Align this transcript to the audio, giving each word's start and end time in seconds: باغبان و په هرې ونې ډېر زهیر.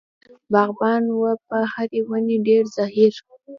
باغبان 0.51 1.03
و 1.21 1.23
په 1.47 1.57
هرې 1.73 2.01
ونې 2.09 2.37
ډېر 2.47 2.63
زهیر. 2.75 3.13